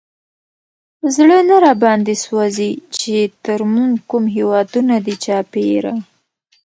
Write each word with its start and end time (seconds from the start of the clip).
زړه 1.15 1.37
نه 1.49 1.55
راباندې 1.65 2.15
سوزي، 2.25 2.71
چې 2.97 3.15
تر 3.45 3.59
مونږ 3.73 3.93
کوم 4.09 4.25
هېوادونه 4.35 4.95
دي 5.05 5.15
چاپېره 5.25 5.93